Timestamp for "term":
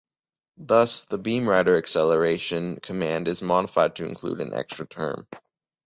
4.87-5.27